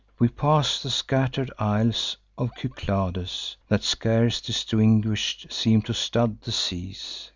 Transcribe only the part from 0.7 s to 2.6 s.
the scatter'd isles of